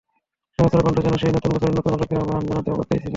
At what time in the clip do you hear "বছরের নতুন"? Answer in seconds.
1.53-1.91